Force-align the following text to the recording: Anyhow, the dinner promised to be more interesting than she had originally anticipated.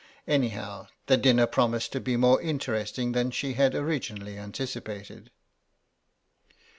Anyhow, 0.25 0.87
the 1.05 1.15
dinner 1.15 1.45
promised 1.45 1.91
to 1.91 1.99
be 1.99 2.17
more 2.17 2.41
interesting 2.41 3.11
than 3.11 3.29
she 3.29 3.53
had 3.53 3.75
originally 3.75 4.35
anticipated. 4.35 5.29